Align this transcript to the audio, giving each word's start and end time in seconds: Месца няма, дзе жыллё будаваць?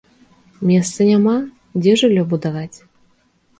Месца 0.69 1.07
няма, 1.09 1.35
дзе 1.79 1.93
жыллё 2.03 2.27
будаваць? 2.35 2.77